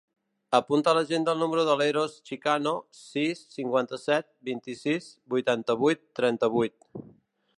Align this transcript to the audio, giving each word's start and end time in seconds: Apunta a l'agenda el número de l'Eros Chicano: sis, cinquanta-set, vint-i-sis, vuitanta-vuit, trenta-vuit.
Apunta 0.59 0.89
a 0.91 0.95
l'agenda 0.97 1.35
el 1.37 1.41
número 1.43 1.65
de 1.67 1.75
l'Eros 1.81 2.15
Chicano: 2.29 2.73
sis, 3.01 3.43
cinquanta-set, 3.57 4.27
vint-i-sis, 4.49 5.11
vuitanta-vuit, 5.35 6.05
trenta-vuit. 6.21 7.09